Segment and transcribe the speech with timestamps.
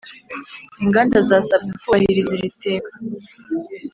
[0.83, 2.91] inganda zasabwe kubahiriza iri teka